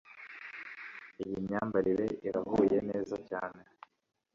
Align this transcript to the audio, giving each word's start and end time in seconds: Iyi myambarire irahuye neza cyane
Iyi 1.23 1.37
myambarire 1.45 2.07
irahuye 2.27 2.77
neza 2.89 3.15
cyane 3.29 3.61